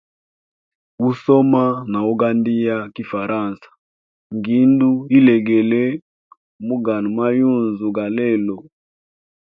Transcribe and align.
Usoma 1.07 1.63
na 1.91 1.99
ugandia 2.11 2.75
kifaransa 2.95 3.67
ngindu 4.35 4.91
ilegele 5.17 5.83
mu 6.67 6.75
gano 6.85 7.07
mayunzu 7.17 7.87
ga 7.95 8.05
lelo. 8.15 8.57